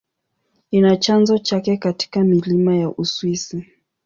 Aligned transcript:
Ina 0.71 0.97
chanzo 0.97 1.37
chake 1.37 1.77
katika 1.77 2.23
milima 2.23 2.75
ya 2.75 2.89
Uswisi. 2.89 3.65